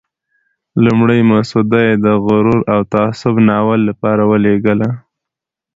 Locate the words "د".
2.05-2.07